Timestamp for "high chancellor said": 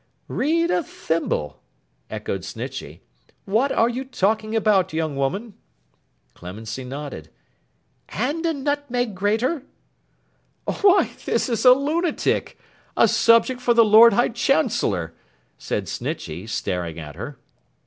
14.13-15.83